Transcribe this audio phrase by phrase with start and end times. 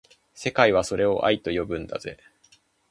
[0.33, 2.17] 世界はそれを愛と呼ぶんだぜ